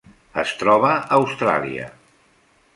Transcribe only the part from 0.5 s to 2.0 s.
troba a Austràlia: